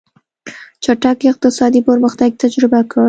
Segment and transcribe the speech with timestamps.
[0.83, 2.99] چټک اقتصادي پرمختګ یې تجربه کړ.